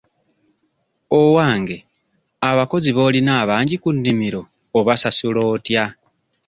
Owange 1.19 1.77
abakozi 2.49 2.89
b'olina 2.95 3.31
abangi 3.41 3.75
ku 3.83 3.89
nnimiro 3.95 4.41
obasasula 4.79 5.39
otya? 5.53 5.85